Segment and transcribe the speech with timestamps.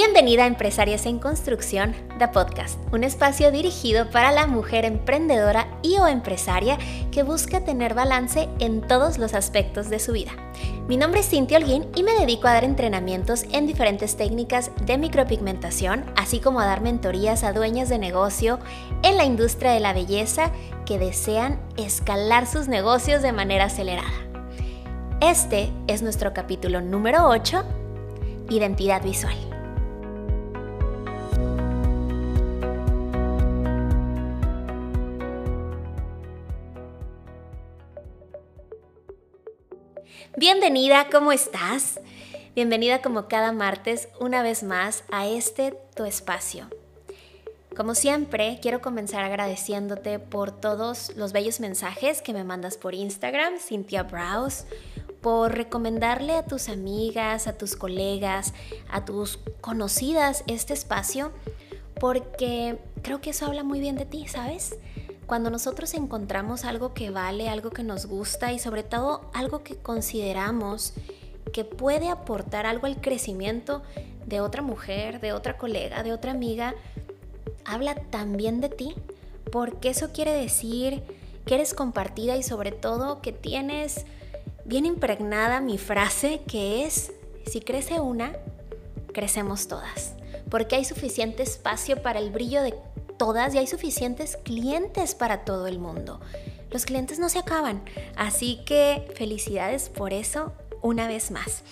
[0.00, 5.98] Bienvenida a Empresarias en Construcción, The Podcast, un espacio dirigido para la mujer emprendedora y
[5.98, 6.78] o empresaria
[7.10, 10.30] que busca tener balance en todos los aspectos de su vida.
[10.86, 14.98] Mi nombre es Cintia Holguín y me dedico a dar entrenamientos en diferentes técnicas de
[14.98, 18.60] micropigmentación, así como a dar mentorías a dueñas de negocio
[19.02, 20.52] en la industria de la belleza
[20.86, 24.14] que desean escalar sus negocios de manera acelerada.
[25.20, 27.64] Este es nuestro capítulo número 8,
[28.48, 29.47] Identidad Visual.
[40.36, 42.00] Bienvenida, ¿cómo estás?
[42.54, 46.68] Bienvenida como cada martes una vez más a este tu espacio.
[47.76, 53.58] Como siempre, quiero comenzar agradeciéndote por todos los bellos mensajes que me mandas por Instagram,
[53.58, 54.64] Cynthia Browse,
[55.20, 58.54] por recomendarle a tus amigas, a tus colegas,
[58.90, 61.32] a tus conocidas este espacio,
[62.00, 64.76] porque creo que eso habla muy bien de ti, ¿sabes?
[65.28, 69.76] Cuando nosotros encontramos algo que vale, algo que nos gusta y sobre todo algo que
[69.76, 70.94] consideramos
[71.52, 73.82] que puede aportar algo al crecimiento
[74.24, 76.74] de otra mujer, de otra colega, de otra amiga,
[77.66, 78.94] habla también de ti,
[79.52, 81.02] porque eso quiere decir
[81.44, 84.06] que eres compartida y sobre todo que tienes
[84.64, 87.12] bien impregnada mi frase que es,
[87.44, 88.32] si crece una,
[89.12, 90.14] crecemos todas,
[90.48, 92.72] porque hay suficiente espacio para el brillo de
[93.18, 96.20] todas y hay suficientes clientes para todo el mundo.
[96.70, 97.82] Los clientes no se acaban,
[98.16, 100.52] así que felicidades por eso
[100.82, 101.62] una vez más.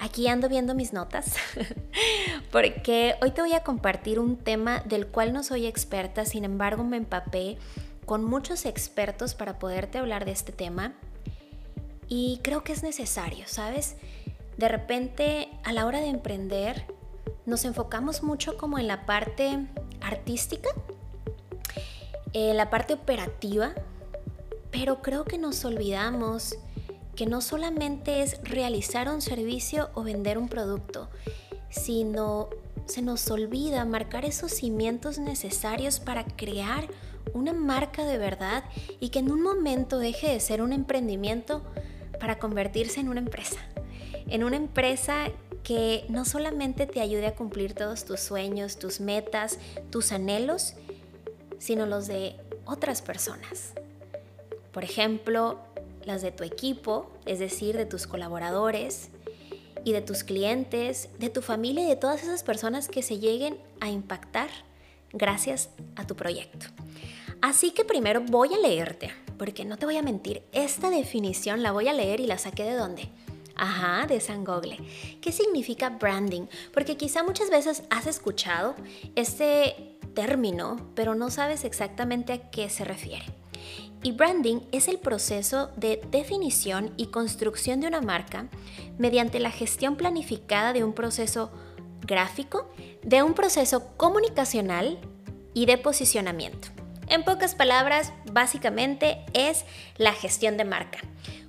[0.00, 1.34] Aquí ando viendo mis notas
[2.52, 6.84] porque hoy te voy a compartir un tema del cual no soy experta, sin embargo
[6.84, 7.58] me empapé
[8.04, 10.94] con muchos expertos para poderte hablar de este tema
[12.08, 13.96] y creo que es necesario, ¿sabes?
[14.56, 16.86] De repente a la hora de emprender
[17.46, 19.66] nos enfocamos mucho como en la parte
[20.00, 20.68] artística,
[22.32, 23.74] en la parte operativa,
[24.70, 26.56] pero creo que nos olvidamos
[27.16, 31.08] que no solamente es realizar un servicio o vender un producto,
[31.70, 32.48] sino
[32.86, 36.88] se nos olvida marcar esos cimientos necesarios para crear
[37.34, 38.64] una marca de verdad
[39.00, 41.62] y que en un momento deje de ser un emprendimiento
[42.20, 43.58] para convertirse en una empresa.
[44.28, 45.26] En una empresa
[45.68, 49.58] que no solamente te ayude a cumplir todos tus sueños, tus metas,
[49.90, 50.72] tus anhelos,
[51.58, 53.74] sino los de otras personas.
[54.72, 55.58] Por ejemplo,
[56.06, 59.10] las de tu equipo, es decir, de tus colaboradores
[59.84, 63.58] y de tus clientes, de tu familia y de todas esas personas que se lleguen
[63.80, 64.48] a impactar
[65.12, 66.64] gracias a tu proyecto.
[67.42, 71.72] Así que primero voy a leerte, porque no te voy a mentir, esta definición la
[71.72, 73.10] voy a leer y la saqué de dónde?
[73.58, 74.78] Ajá, de San Google.
[75.20, 76.46] ¿Qué significa branding?
[76.72, 78.76] Porque quizá muchas veces has escuchado
[79.16, 83.26] este término, pero no sabes exactamente a qué se refiere.
[84.04, 88.46] Y branding es el proceso de definición y construcción de una marca
[88.96, 91.50] mediante la gestión planificada de un proceso
[92.00, 92.70] gráfico,
[93.02, 95.00] de un proceso comunicacional
[95.52, 96.68] y de posicionamiento.
[97.08, 99.64] En pocas palabras, básicamente es
[99.96, 101.00] la gestión de marca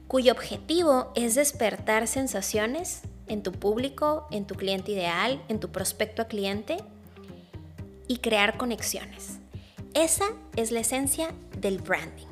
[0.09, 6.23] cuyo objetivo es despertar sensaciones en tu público, en tu cliente ideal, en tu prospecto
[6.23, 6.77] a cliente
[8.07, 9.37] y crear conexiones.
[9.93, 10.25] Esa
[10.55, 11.29] es la esencia
[11.61, 12.25] del branding.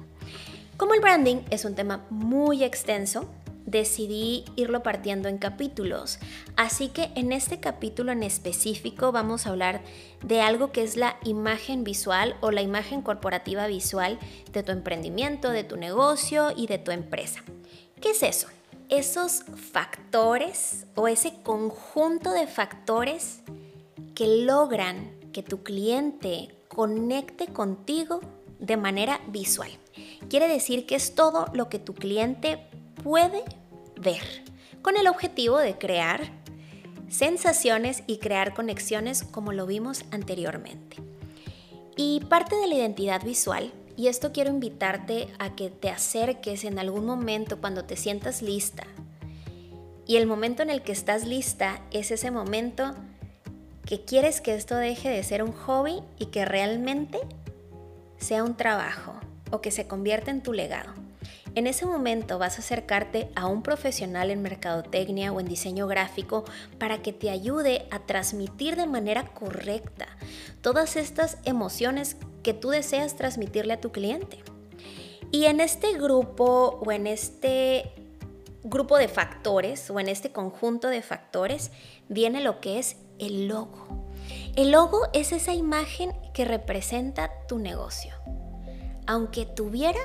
[0.75, 3.29] Como el branding es un tema muy extenso,
[3.67, 6.17] decidí irlo partiendo en capítulos.
[6.55, 9.83] Así que en este capítulo en específico vamos a hablar
[10.25, 14.17] de algo que es la imagen visual o la imagen corporativa visual
[14.51, 17.43] de tu emprendimiento, de tu negocio y de tu empresa.
[18.01, 18.47] ¿Qué es eso?
[18.89, 23.41] Esos factores o ese conjunto de factores
[24.13, 28.21] que logran que tu cliente conecte contigo
[28.59, 29.71] de manera visual.
[30.29, 32.59] Quiere decir que es todo lo que tu cliente
[33.03, 33.43] puede
[33.99, 34.43] ver,
[34.81, 36.31] con el objetivo de crear
[37.09, 40.97] sensaciones y crear conexiones como lo vimos anteriormente.
[41.95, 46.77] Y parte de la identidad visual y esto quiero invitarte a que te acerques en
[46.77, 48.83] algún momento cuando te sientas lista.
[50.05, 52.93] Y el momento en el que estás lista es ese momento
[53.85, 57.17] que quieres que esto deje de ser un hobby y que realmente
[58.17, 59.15] sea un trabajo
[59.49, 60.93] o que se convierta en tu legado.
[61.55, 66.45] En ese momento vas a acercarte a un profesional en mercadotecnia o en diseño gráfico
[66.77, 70.07] para que te ayude a transmitir de manera correcta
[70.61, 72.17] todas estas emociones
[72.47, 74.37] que tú deseas transmitirle a tu cliente.
[75.31, 77.91] Y en este grupo o en este
[78.63, 81.71] grupo de factores o en este conjunto de factores
[82.07, 84.05] viene lo que es el logo.
[84.55, 88.13] El logo es esa imagen que representa tu negocio,
[89.07, 89.99] aunque tuviera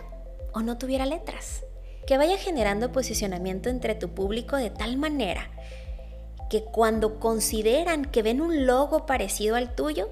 [0.52, 1.62] o no tuviera letras,
[2.08, 5.48] que vaya generando posicionamiento entre tu público de tal manera
[6.50, 10.10] que cuando consideran que ven un logo parecido al tuyo,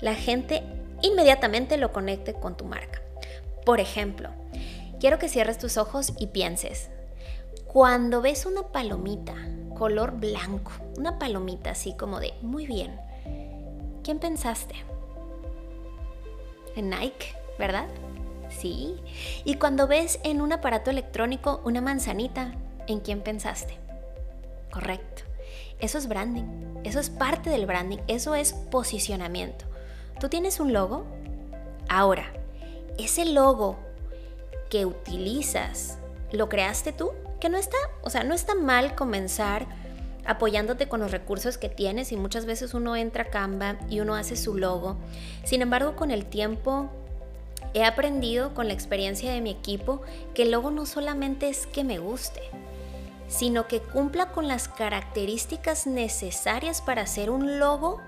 [0.00, 0.62] la gente
[1.02, 3.02] inmediatamente lo conecte con tu marca.
[3.64, 4.30] Por ejemplo,
[5.00, 6.88] quiero que cierres tus ojos y pienses,
[7.66, 9.34] cuando ves una palomita
[9.78, 12.98] color blanco, una palomita así como de, muy bien,
[14.02, 14.74] ¿quién pensaste?
[16.74, 17.86] En Nike, ¿verdad?
[18.48, 18.96] Sí.
[19.44, 22.54] Y cuando ves en un aparato electrónico una manzanita,
[22.86, 23.78] ¿en quién pensaste?
[24.70, 25.22] Correcto.
[25.80, 26.44] Eso es branding.
[26.84, 27.98] Eso es parte del branding.
[28.08, 29.64] Eso es posicionamiento.
[30.20, 31.06] ¿Tú tienes un logo?
[31.88, 32.32] Ahora,
[32.98, 33.78] ese logo
[34.68, 35.98] que utilizas,
[36.32, 37.12] ¿lo creaste tú?
[37.40, 39.66] Que no está, o sea, no está mal comenzar
[40.26, 44.16] apoyándote con los recursos que tienes y muchas veces uno entra a Canva y uno
[44.16, 44.96] hace su logo.
[45.44, 46.90] Sin embargo, con el tiempo
[47.72, 50.02] he aprendido con la experiencia de mi equipo
[50.34, 52.42] que el logo no solamente es que me guste,
[53.28, 58.00] sino que cumpla con las características necesarias para hacer un logo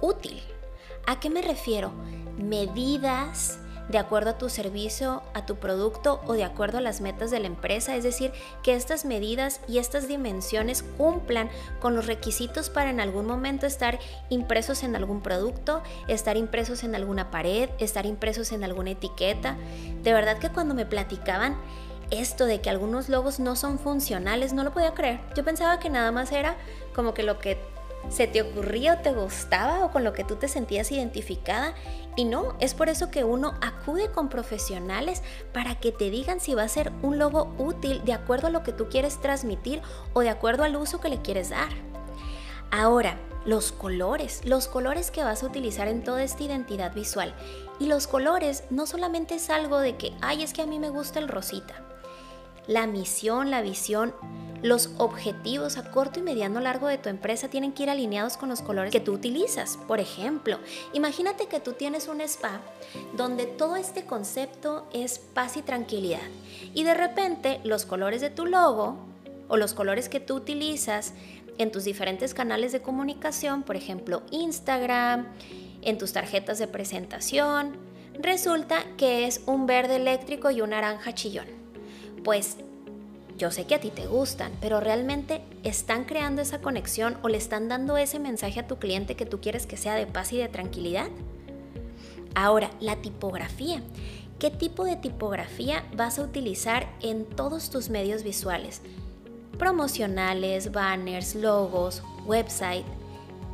[0.00, 0.40] útil.
[1.06, 1.92] ¿A qué me refiero?
[2.36, 3.58] Medidas,
[3.88, 7.40] de acuerdo a tu servicio, a tu producto o de acuerdo a las metas de
[7.40, 7.96] la empresa.
[7.96, 11.48] Es decir, que estas medidas y estas dimensiones cumplan
[11.80, 13.98] con los requisitos para en algún momento estar
[14.28, 19.56] impresos en algún producto, estar impresos en alguna pared, estar impresos en alguna etiqueta.
[20.02, 21.56] De verdad que cuando me platicaban
[22.10, 25.20] esto de que algunos logos no son funcionales, no lo podía creer.
[25.36, 26.56] Yo pensaba que nada más era
[26.94, 27.58] como que lo que
[28.08, 31.74] se te ocurría o te gustaba o con lo que tú te sentías identificada.
[32.16, 35.22] Y no, es por eso que uno acude con profesionales
[35.52, 38.62] para que te digan si va a ser un logo útil de acuerdo a lo
[38.62, 39.82] que tú quieres transmitir
[40.14, 41.68] o de acuerdo al uso que le quieres dar.
[42.70, 47.34] Ahora, los colores, los colores que vas a utilizar en toda esta identidad visual.
[47.78, 50.90] Y los colores no solamente es algo de que, ay, es que a mí me
[50.90, 51.74] gusta el rosita.
[52.66, 54.14] La misión, la visión,
[54.62, 58.48] los objetivos a corto y mediano largo de tu empresa tienen que ir alineados con
[58.48, 59.78] los colores que tú utilizas.
[59.86, 60.58] Por ejemplo,
[60.92, 62.60] imagínate que tú tienes un spa
[63.16, 66.20] donde todo este concepto es paz y tranquilidad.
[66.74, 68.96] Y de repente los colores de tu logo
[69.48, 71.12] o los colores que tú utilizas
[71.58, 75.26] en tus diferentes canales de comunicación, por ejemplo Instagram,
[75.82, 77.76] en tus tarjetas de presentación,
[78.18, 81.46] resulta que es un verde eléctrico y un naranja chillón.
[82.24, 82.56] Pues
[83.38, 87.38] yo sé que a ti te gustan, pero realmente están creando esa conexión o le
[87.38, 90.38] están dando ese mensaje a tu cliente que tú quieres que sea de paz y
[90.38, 91.08] de tranquilidad.
[92.34, 93.80] Ahora, la tipografía.
[94.38, 98.82] ¿Qué tipo de tipografía vas a utilizar en todos tus medios visuales?
[99.56, 102.84] Promocionales, banners, logos, website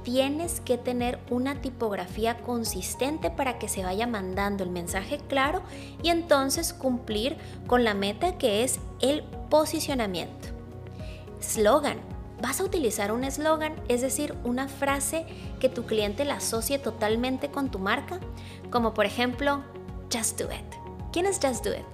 [0.04, 5.62] tienes que tener una tipografía consistente para que se vaya mandando el mensaje claro
[6.02, 10.48] y entonces cumplir con la meta que es el posicionamiento.
[11.40, 11.98] Slogan.
[12.42, 15.24] Vas a utilizar un eslogan, es decir, una frase
[15.60, 18.18] que tu cliente la asocie totalmente con tu marca,
[18.70, 19.62] como por ejemplo,
[20.12, 20.74] Just Do It.
[21.12, 21.84] ¿Quién es Just Do It?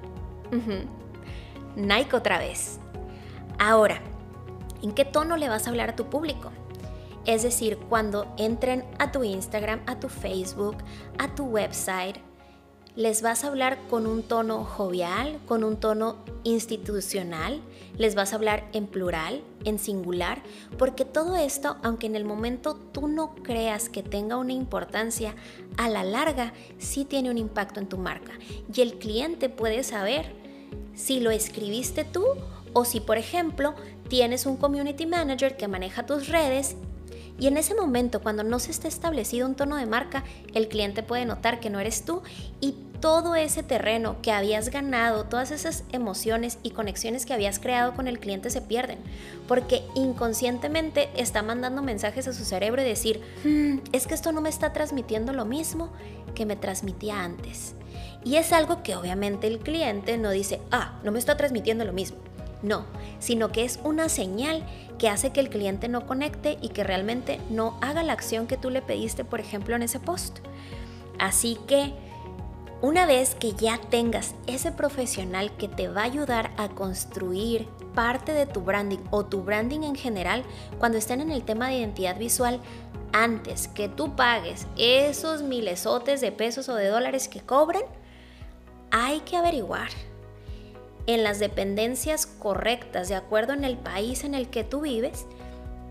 [1.76, 2.80] Nike otra vez.
[3.58, 4.00] Ahora,
[4.82, 6.50] ¿en qué tono le vas a hablar a tu público?
[7.26, 10.78] Es decir, cuando entren a tu Instagram, a tu Facebook,
[11.18, 12.18] a tu website,
[13.00, 17.62] les vas a hablar con un tono jovial, con un tono institucional,
[17.96, 20.42] les vas a hablar en plural, en singular,
[20.76, 25.34] porque todo esto, aunque en el momento tú no creas que tenga una importancia,
[25.78, 28.32] a la larga sí tiene un impacto en tu marca.
[28.70, 30.34] Y el cliente puede saber
[30.94, 32.26] si lo escribiste tú
[32.74, 33.74] o si, por ejemplo,
[34.08, 36.76] tienes un community manager que maneja tus redes
[37.40, 41.02] y en ese momento, cuando no se está establecido un tono de marca, el cliente
[41.02, 42.20] puede notar que no eres tú
[42.60, 47.94] y todo ese terreno que habías ganado, todas esas emociones y conexiones que habías creado
[47.94, 48.98] con el cliente se pierden,
[49.48, 54.40] porque inconscientemente está mandando mensajes a su cerebro y decir, hmm, es que esto no
[54.40, 55.90] me está transmitiendo lo mismo
[56.34, 57.74] que me transmitía antes.
[58.22, 61.92] Y es algo que obviamente el cliente no dice, ah, no me está transmitiendo lo
[61.92, 62.18] mismo.
[62.62, 62.84] No,
[63.20, 64.66] sino que es una señal
[64.98, 68.58] que hace que el cliente no conecte y que realmente no haga la acción que
[68.58, 70.40] tú le pediste, por ejemplo, en ese post.
[71.18, 71.94] Así que
[72.82, 78.32] una vez que ya tengas ese profesional que te va a ayudar a construir parte
[78.32, 80.44] de tu branding o tu branding en general,
[80.78, 82.60] cuando estén en el tema de identidad visual,
[83.12, 87.82] antes que tú pagues esos milesotes de pesos o de dólares que cobran,
[88.90, 89.90] hay que averiguar
[91.06, 95.26] en las dependencias correctas, de acuerdo en el país en el que tú vives,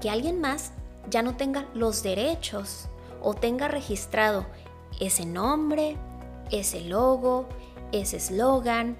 [0.01, 0.71] que alguien más
[1.09, 2.87] ya no tenga los derechos
[3.21, 4.45] o tenga registrado
[4.99, 5.97] ese nombre,
[6.51, 7.47] ese logo,
[7.91, 8.97] ese eslogan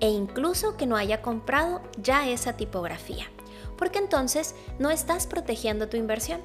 [0.00, 3.26] e incluso que no haya comprado ya esa tipografía.
[3.76, 6.40] Porque entonces no estás protegiendo tu inversión.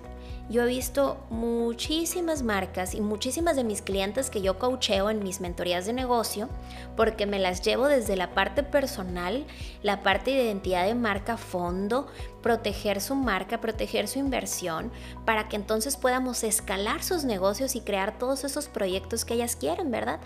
[0.50, 5.42] Yo he visto muchísimas marcas y muchísimas de mis clientes que yo coacheo en mis
[5.42, 6.50] mentorías de negocio,
[6.98, 9.46] porque me las llevo desde la parte personal,
[9.84, 12.08] la parte de identidad de marca fondo,
[12.42, 14.92] proteger su marca, proteger su inversión,
[15.24, 19.92] para que entonces podamos escalar sus negocios y crear todos esos proyectos que ellas quieren,
[19.92, 20.20] ¿verdad?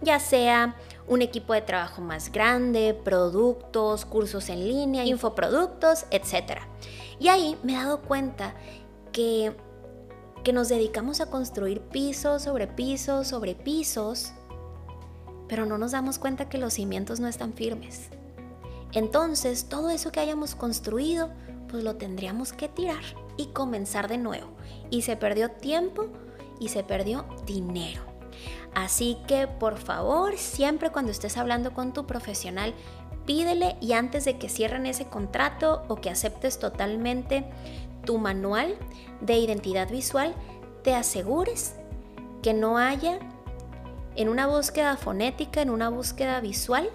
[0.00, 6.62] Ya sea un equipo de trabajo más grande, productos, cursos en línea, infoproductos, etc.
[7.20, 8.54] Y ahí me he dado cuenta
[9.12, 9.54] que,
[10.44, 14.32] que nos dedicamos a construir pisos sobre pisos sobre pisos,
[15.48, 18.08] pero no nos damos cuenta que los cimientos no están firmes.
[18.92, 21.30] Entonces, todo eso que hayamos construido,
[21.68, 23.02] pues lo tendríamos que tirar
[23.36, 24.48] y comenzar de nuevo.
[24.90, 26.08] Y se perdió tiempo
[26.60, 28.02] y se perdió dinero.
[28.74, 32.74] Así que por favor, siempre cuando estés hablando con tu profesional,
[33.26, 37.44] pídele y antes de que cierren ese contrato o que aceptes totalmente
[38.04, 38.76] tu manual
[39.20, 40.34] de identidad visual,
[40.82, 41.74] te asegures
[42.42, 43.18] que no haya
[44.16, 46.88] en una búsqueda fonética, en una búsqueda visual,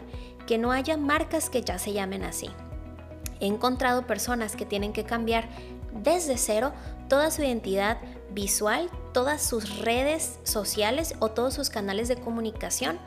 [0.45, 2.49] que no haya marcas que ya se llamen así.
[3.39, 5.47] He encontrado personas que tienen que cambiar
[6.03, 6.73] desde cero
[7.07, 7.97] toda su identidad
[8.31, 12.99] visual, todas sus redes sociales o todos sus canales de comunicación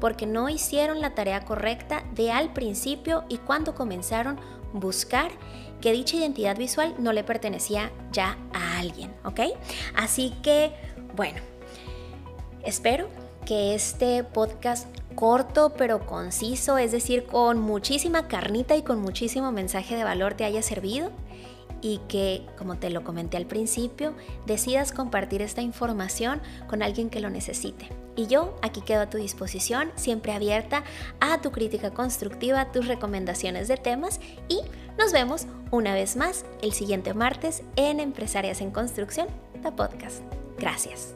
[0.00, 4.38] porque no hicieron la tarea correcta de al principio y cuando comenzaron
[4.72, 5.30] buscar
[5.80, 9.40] que dicha identidad visual no le pertenecía ya a alguien, ¿ok?
[9.94, 10.72] Así que,
[11.14, 11.40] bueno,
[12.64, 13.08] espero
[13.44, 19.96] que este podcast corto pero conciso, es decir, con muchísima carnita y con muchísimo mensaje
[19.96, 21.10] de valor te haya servido
[21.86, 24.12] y que, como te lo comenté al principio,
[24.44, 27.88] decidas compartir esta información con alguien que lo necesite.
[28.16, 30.82] Y yo aquí quedo a tu disposición, siempre abierta
[31.20, 34.62] a tu crítica constructiva, tus recomendaciones de temas y
[34.98, 39.28] nos vemos una vez más el siguiente martes en Empresarias en Construcción,
[39.62, 40.22] la podcast.
[40.58, 41.15] Gracias.